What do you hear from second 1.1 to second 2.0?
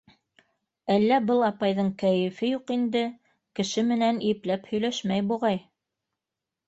был апайҙың